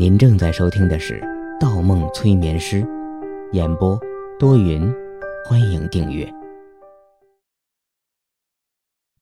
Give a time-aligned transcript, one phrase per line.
[0.00, 1.20] 您正在收听的是
[1.60, 2.82] 《盗梦催眠师》，
[3.52, 4.00] 演播
[4.38, 4.90] 多云，
[5.44, 6.26] 欢迎订阅。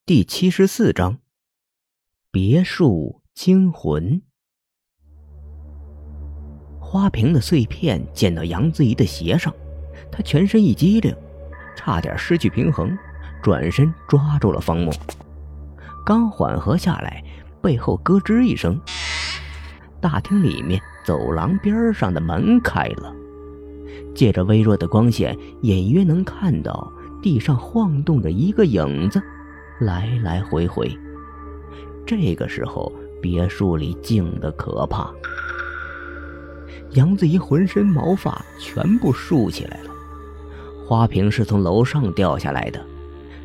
[0.06, 1.18] 第七十四章：
[2.30, 4.22] 别墅惊魂。
[6.78, 9.52] 花瓶的碎片溅到杨子怡的鞋上，
[10.12, 11.12] 她全身一激灵，
[11.74, 12.96] 差点失去平衡，
[13.42, 14.94] 转身抓住了方墨。
[16.06, 17.20] 刚缓和下来，
[17.60, 18.80] 背后咯吱一声。
[20.00, 23.12] 大厅里面，走廊边上的门开了，
[24.14, 29.20] 借着微弱的光线，隐约能看到地上晃动着一个影子，
[29.80, 30.88] 来来回回。
[32.06, 35.10] 这个时候，别墅里静得可怕。
[36.92, 39.90] 杨子怡浑身毛发全部竖起来了。
[40.86, 42.80] 花瓶是从楼上掉下来的，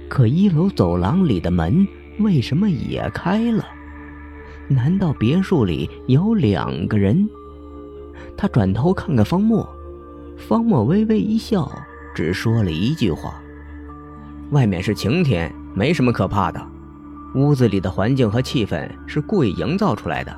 [0.08, 1.86] 可一楼走廊里的门
[2.20, 3.66] 为什么也开了？
[4.68, 7.30] 难道别墅里有两个人？
[8.36, 9.68] 他转头看看方墨，
[10.38, 11.70] 方墨微微一笑，
[12.16, 13.42] 只说了一句话
[14.52, 16.66] ：“外面是晴天，没什么可怕的。
[17.36, 20.36] 屋子里的环境和气氛是故意营造出来的。”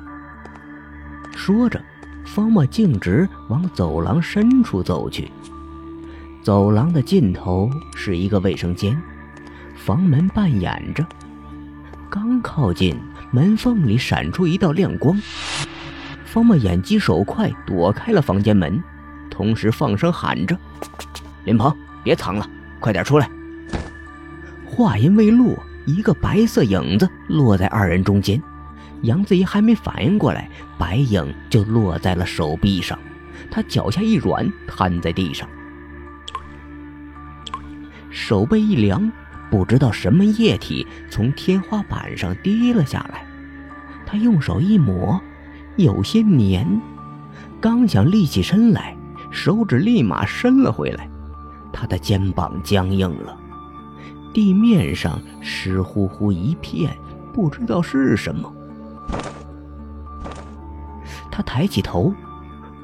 [1.34, 1.80] 说着，
[2.24, 5.30] 方墨径直往走廊深处走去。
[6.42, 9.00] 走廊的尽头是一个卫生间，
[9.76, 11.06] 房门半掩着，
[12.10, 12.96] 刚靠近。
[13.30, 15.20] 门缝里闪出一道亮光，
[16.24, 18.82] 方墨眼疾手快躲开了房间门，
[19.30, 20.56] 同时放声喊着
[21.44, 22.48] ：“林鹏，别藏了，
[22.80, 23.28] 快点出来！”
[24.64, 28.40] 话音未落，一个白色影子落在二人中间。
[29.02, 32.98] 杨子怡还没反应过来，白影就落在了手臂上，
[33.50, 35.48] 他脚下一软，瘫在地上，
[38.10, 39.12] 手背一凉。
[39.50, 43.24] 不知道什么液体从天花板上滴了下来，
[44.04, 45.20] 他用手一抹，
[45.76, 46.80] 有些黏。
[47.60, 48.96] 刚想立起身来，
[49.30, 51.08] 手指立马伸了回来，
[51.72, 53.38] 他的肩膀僵硬了。
[54.34, 56.94] 地面上湿乎乎一片，
[57.32, 58.52] 不知道是什么。
[61.30, 62.12] 他抬起头，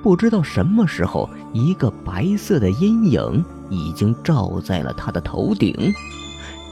[0.02, 5.74] 不知道什么时候，一个白色的阴影已经照在了他的头顶。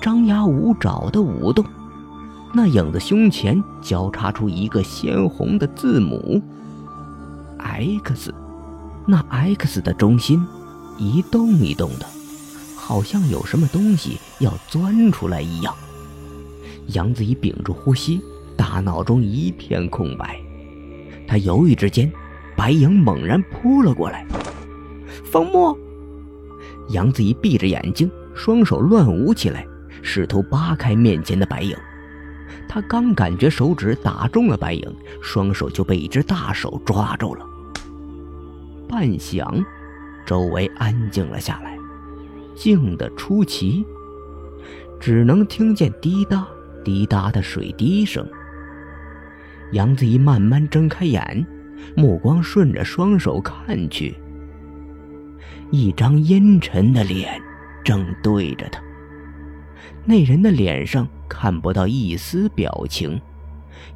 [0.00, 1.62] 张牙舞爪的舞动，
[2.54, 6.40] 那影子胸前交叉出一个鲜红的字母
[7.58, 8.32] “X”，
[9.06, 10.42] 那 “X” 的中心
[10.96, 12.06] 一动一动的，
[12.74, 15.74] 好像有什么东西要钻出来一样。
[16.94, 18.22] 杨子怡屏住呼吸，
[18.56, 20.40] 大脑中一片空白。
[21.28, 22.10] 他犹豫之间，
[22.56, 24.26] 白影猛然扑了过来。
[25.30, 25.76] 方墨，
[26.88, 29.66] 杨子怡闭着眼睛，双手乱舞起来。
[30.02, 31.76] 试图扒开面前的白影，
[32.68, 37.44] 他刚感觉手指打中了白影，双手就被一只大手抓住了。
[38.88, 39.64] 半晌，
[40.26, 41.76] 周围安静了下来，
[42.54, 43.84] 静得出奇，
[44.98, 46.46] 只能听见滴答
[46.84, 48.26] 滴答的水滴声。
[49.72, 51.46] 杨子怡慢慢睁开眼，
[51.94, 54.16] 目光顺着双手看去，
[55.70, 57.40] 一张阴沉的脸
[57.84, 58.82] 正对着他。
[60.04, 63.20] 那人的脸上看不到一丝表情，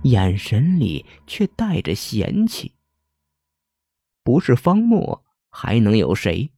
[0.02, 2.72] 眼神里却带着嫌弃。
[4.22, 6.50] 不是方墨，还能有谁？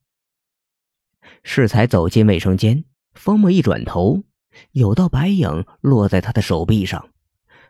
[1.42, 4.22] 适才走进卫生间，方墨一转头，
[4.72, 7.10] 有道白影落在他的手臂上，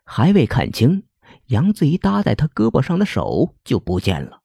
[0.05, 1.05] 还未看清，
[1.47, 4.43] 杨子怡搭在他胳膊上的手就不见了。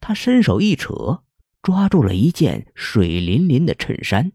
[0.00, 1.22] 他伸手一扯，
[1.62, 4.32] 抓住了一件水淋淋的衬衫。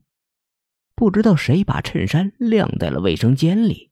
[1.02, 3.90] 不知道谁把衬衫晾在了卫生间里，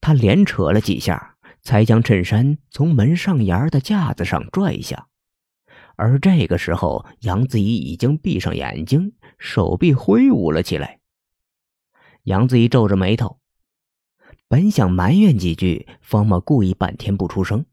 [0.00, 5.06] 他连扯了几下，才将衬衫从门上沿的架子上拽下。
[5.94, 10.98] 而这个时候，杨子怡已经闭上眼睛，手臂挥舞了起来。
[12.24, 13.38] 杨子怡皱着眉头，
[14.48, 17.66] 本想埋怨几句，方默故意半天不出声，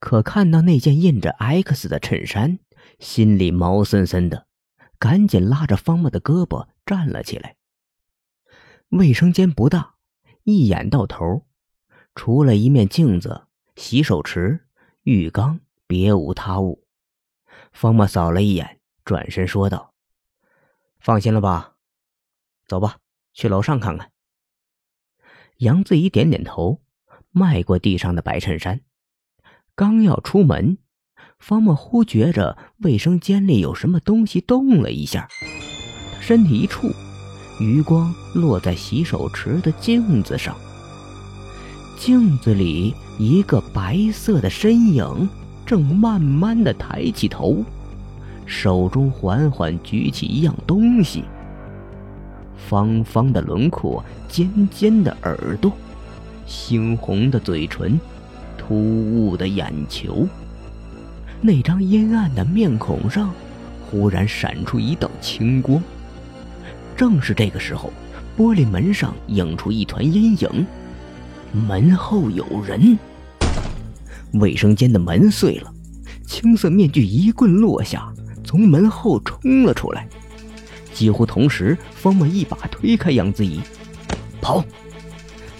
[0.00, 2.58] 可看到那件印着 X 的衬衫，
[2.98, 4.48] 心里毛森森的，
[4.98, 7.54] 赶紧拉着方默的胳膊站了起来。
[8.90, 9.94] 卫生间不大，
[10.44, 11.46] 一眼到头，
[12.14, 13.46] 除了一面镜子、
[13.76, 14.66] 洗手池、
[15.02, 16.86] 浴缸，别无他物。
[17.72, 19.94] 方默扫了一眼，转身说道
[21.00, 21.74] ：“放心了吧？
[22.66, 22.98] 走吧，
[23.32, 24.12] 去楼上看看。”
[25.58, 26.82] 杨子怡点点头，
[27.30, 28.80] 迈过地上的白衬衫，
[29.74, 30.78] 刚要出门，
[31.38, 35.28] 方默忽觉着卫生间里有什么东西动了一下，
[36.20, 36.88] 身体一触。
[37.58, 40.56] 余光落在洗手池的镜子上，
[41.96, 45.28] 镜子里一个白色的身影
[45.64, 47.64] 正慢慢的抬起头，
[48.44, 51.24] 手中缓缓举起一样东西。
[52.56, 55.72] 方方的轮廓，尖尖的耳朵，
[56.48, 58.00] 猩红的嘴唇，
[58.58, 60.26] 突兀的眼球。
[61.40, 63.30] 那张阴暗的面孔上，
[63.86, 65.80] 忽然闪出一道青光。
[66.96, 67.92] 正是这个时候，
[68.36, 70.66] 玻璃门上映出一团阴影，
[71.52, 72.98] 门后有人。
[74.34, 75.72] 卫生间的门碎了，
[76.26, 78.12] 青色面具一棍落下，
[78.42, 80.08] 从门后冲了出来。
[80.92, 83.60] 几乎同时，方默一把推开杨子怡，
[84.40, 84.64] 跑！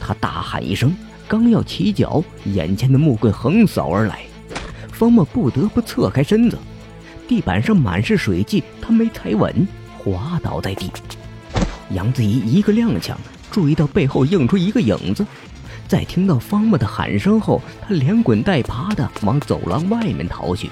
[0.00, 0.94] 他大喊一声，
[1.26, 4.22] 刚要起脚，眼前的木棍横扫而来，
[4.92, 6.58] 方默不得不侧开身子。
[7.26, 9.66] 地板上满是水迹，他没踩稳，
[9.96, 10.90] 滑倒在地。
[11.90, 13.14] 杨子怡一个踉跄，
[13.50, 15.26] 注意到背后映出一个影子。
[15.86, 20.70] 在听到方默的喊声后，他连滚带爬的往走廊外面逃去。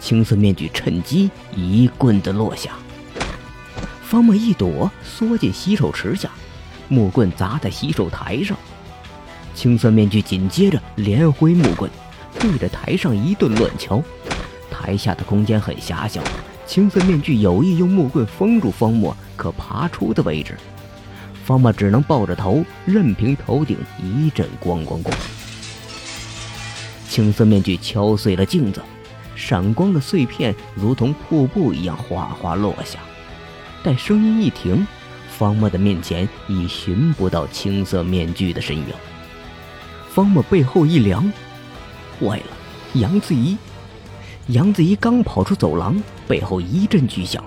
[0.00, 2.72] 青色面具趁机一棍子落下，
[4.02, 6.30] 方默一躲，缩进洗手池下，
[6.88, 8.56] 木棍砸在洗手台上。
[9.54, 11.90] 青色面具紧接着连挥木棍，
[12.40, 14.02] 对着台上一顿乱敲。
[14.70, 16.20] 台下的空间很狭小，
[16.66, 20.56] 青色面具有意用木棍封住方默可爬出的位置。
[21.44, 25.12] 方默只能抱着头，任凭头顶一阵咣咣咣。
[27.08, 28.82] 青色面具敲碎了镜子，
[29.36, 32.98] 闪光的碎片如同瀑布一样哗哗落下。
[33.82, 34.86] 待声音一停，
[35.28, 38.86] 方默的面前已寻不到青色面具的身影。
[40.10, 41.30] 方默背后一凉，
[42.18, 42.46] 坏了！
[42.94, 43.58] 杨子怡，
[44.46, 47.44] 杨子怡刚跑出走廊，背后一阵巨响，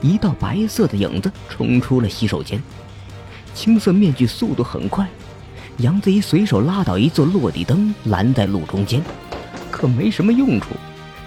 [0.00, 2.62] 一道白色的影子冲出了洗手间。
[3.54, 5.08] 青色面具速度很快，
[5.78, 9.02] 杨子怡随手拉倒一座落地灯，拦在路中间，
[9.70, 10.68] 可没什么用处。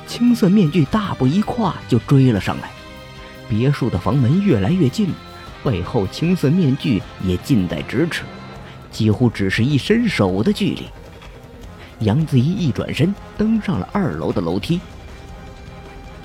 [0.06, 2.72] 青色面具大步一跨就追了上来，
[3.48, 5.10] 别墅的房门越来越近，
[5.64, 8.24] 背后青色面具也近在咫尺，
[8.92, 10.88] 几乎只是一伸手的距离。
[12.00, 14.80] 杨子怡一转身，登上了二楼的楼梯。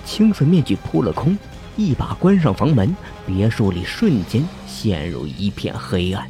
[0.04, 1.36] 青色面具扑了空，
[1.76, 2.94] 一把关上房门，
[3.26, 4.44] 别墅里瞬间。
[4.66, 6.28] 陷入一片黑暗。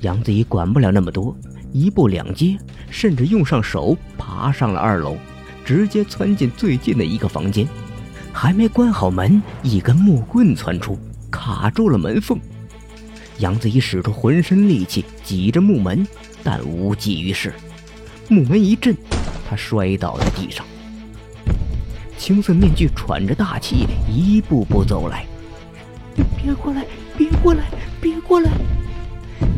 [0.00, 1.36] 杨子怡管不了那么多，
[1.72, 2.56] 一步两阶，
[2.88, 5.14] 甚至用上手爬上了二楼，
[5.62, 7.68] 直接窜进最近的一个房间。
[8.32, 10.98] 还没关好门，一根木棍窜出，
[11.30, 12.40] 卡住了门缝。
[13.40, 16.06] 杨子怡使出浑身力气挤着木门，
[16.42, 17.52] 但无济于事。
[18.28, 18.96] 木门一震，
[19.50, 20.64] 他摔倒在地上。
[22.24, 25.26] 青色面具喘着大气，一步步走来。
[26.38, 26.86] 别过来！
[27.18, 27.64] 别过来！
[28.00, 28.50] 别过来！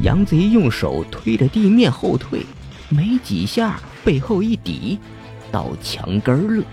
[0.02, 2.44] 杨子怡用手推着地面后退，
[2.88, 4.98] 没几下，背后一抵，
[5.52, 6.66] 到墙根了。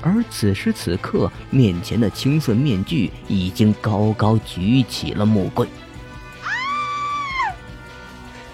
[0.00, 5.68] 而此时此刻，面前的青色面具已经高高举起了木棍。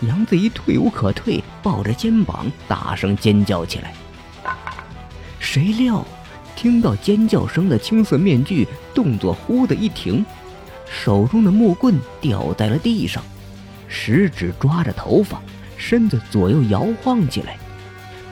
[0.01, 3.95] 杨子怡退无可退，抱着肩膀大声尖叫起来。
[5.39, 6.05] 谁料，
[6.59, 10.27] 听到尖叫声的青色面具动作忽的一停。
[10.91, 13.23] 手中的木棍掉在了地上，
[13.87, 15.41] 食指抓着头发，
[15.77, 17.57] 身子左右摇晃起来。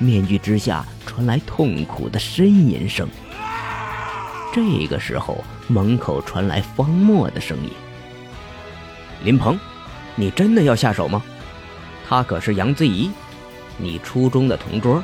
[0.00, 3.08] 面具之下传来痛苦的呻吟声。
[4.52, 7.70] 这个时候，门口传来方墨的声音
[9.22, 9.56] ：“林鹏，
[10.16, 11.22] 你真的要下手吗？
[12.08, 13.08] 他可是杨子怡，
[13.78, 15.00] 你初中的同桌，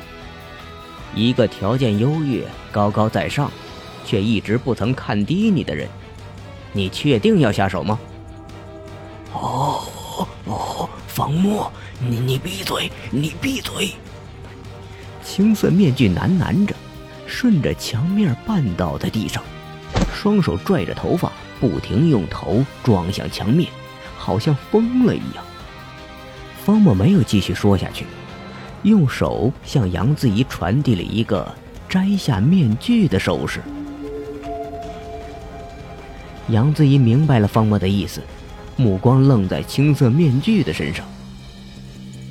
[1.15, 3.51] 一个条件优越、高高在上，
[4.05, 5.87] 却一直不曾看低你的人。”
[6.75, 7.99] 你确定要下手吗？
[9.31, 9.83] 哦
[10.45, 13.91] 哦，方墨，你你闭嘴，你闭嘴！
[15.23, 16.75] 青色面具喃喃着，
[17.27, 19.43] 顺着墙面绊倒在地上，
[20.11, 23.69] 双手拽着头发，不停用头撞向墙面，
[24.17, 25.45] 好像疯了一样。
[26.65, 28.05] 方墨没有继续说下去，
[28.83, 31.47] 用手向杨子怡传递了一个
[31.89, 33.61] 摘下面具的手势。
[36.49, 38.21] 杨子怡明白了方墨的意思，
[38.75, 41.05] 目光愣在青色面具的身上。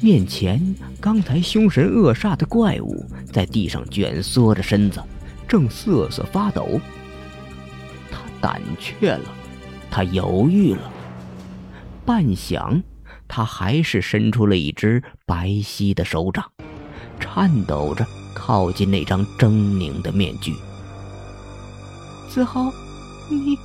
[0.01, 0.61] 面前
[1.01, 5.01] 刚才凶神恶煞的怪物在地上蜷缩着身子，
[5.49, 6.81] 正瑟瑟发抖。
[8.11, 9.25] 他胆怯了，
[9.91, 10.91] 他犹豫了，
[12.05, 12.83] 半晌，
[13.29, 16.45] 他还是伸出了一只白皙的手掌，
[17.19, 20.55] 颤抖着靠近那张狰狞的面具。
[22.29, 22.73] 子豪，
[23.29, 23.59] 你。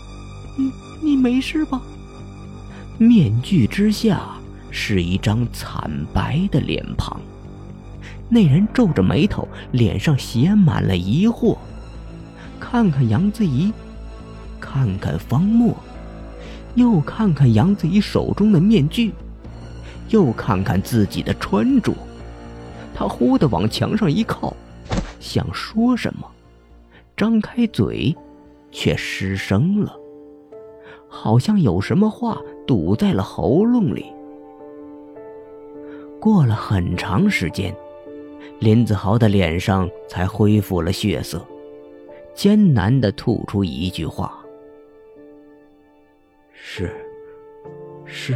[0.59, 0.71] 你
[1.03, 1.79] 你没事吧？
[2.97, 4.19] 面具之下
[4.71, 7.21] 是一张惨白的脸庞，
[8.27, 11.55] 那人皱着眉头，脸上写满了疑惑，
[12.59, 13.71] 看看杨子怡，
[14.59, 15.77] 看看方墨，
[16.73, 19.13] 又看看杨子怡手中的面具，
[20.09, 21.93] 又看看自己的穿着。
[22.93, 24.55] 他忽地往墙上一靠，
[25.19, 26.29] 想说什么，
[27.15, 28.15] 张开嘴，
[28.71, 29.95] 却失声了，
[31.07, 34.05] 好像有什么话堵在了喉咙里。
[36.19, 37.75] 过了很长时间。
[38.59, 41.45] 林子豪的脸上才恢复了血色，
[42.33, 44.35] 艰难的吐出一句话
[46.51, 46.91] ：“是，
[48.03, 48.35] 是，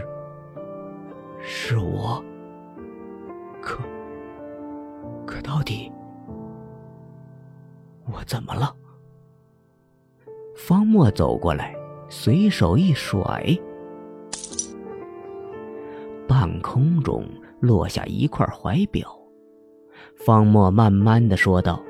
[1.43, 2.23] 是我。
[3.61, 3.79] 可，
[5.25, 5.91] 可到底
[8.05, 8.75] 我怎么了？”
[10.55, 11.75] 方墨走过来，
[12.09, 13.43] 随手一甩，
[16.27, 17.25] 半空中
[17.59, 19.17] 落下一块怀表。
[20.15, 21.81] 方墨慢慢的说道：“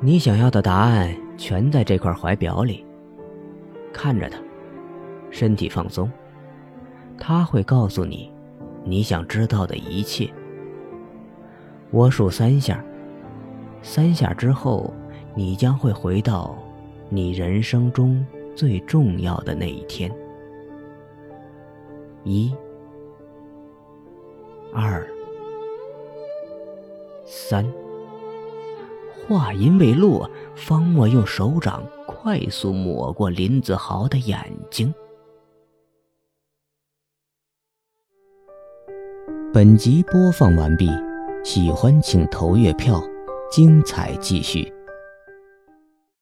[0.00, 2.86] 你想要的答案全在这块怀表里。
[3.92, 4.38] 看着它，
[5.30, 6.10] 身体放松，
[7.18, 8.32] 他会告诉你
[8.86, 10.32] 你想知道的一切。
[11.90, 12.82] 我数三下，
[13.82, 14.94] 三下之后，
[15.34, 16.56] 你将会回到
[17.08, 18.24] 你人生中
[18.54, 20.10] 最重要的那一天。
[22.22, 22.54] 一，
[24.72, 25.04] 二。”
[27.26, 27.66] 三。
[29.26, 34.38] 话音未落，方墨用手掌快速抹过林子豪的眼
[34.70, 34.94] 睛。
[39.56, 40.86] 本集播放完毕，
[41.42, 43.02] 喜欢请投月票，
[43.50, 44.70] 精彩继续。